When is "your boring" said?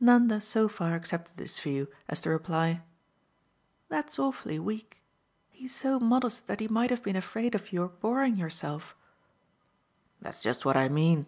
7.72-8.34